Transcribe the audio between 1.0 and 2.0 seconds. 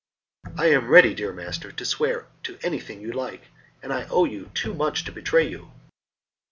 dear master, to